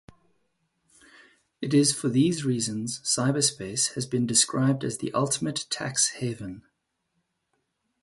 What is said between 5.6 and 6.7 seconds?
tax haven.